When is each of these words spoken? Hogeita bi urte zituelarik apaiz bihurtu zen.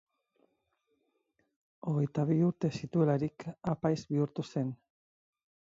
Hogeita 1.91 2.25
bi 2.31 2.39
urte 2.49 2.73
zituelarik 2.81 3.47
apaiz 3.77 3.99
bihurtu 4.15 4.49
zen. 4.53 4.75